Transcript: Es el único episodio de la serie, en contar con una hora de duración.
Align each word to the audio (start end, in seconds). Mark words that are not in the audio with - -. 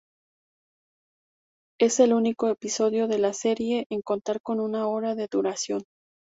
Es 1.79 1.99
el 1.99 2.13
único 2.13 2.47
episodio 2.49 3.07
de 3.07 3.19
la 3.19 3.33
serie, 3.33 3.85
en 3.91 4.01
contar 4.01 4.41
con 4.41 4.59
una 4.59 4.87
hora 4.87 5.13
de 5.13 5.27
duración. 5.31 5.83